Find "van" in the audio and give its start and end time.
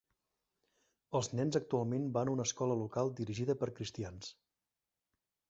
2.15-2.31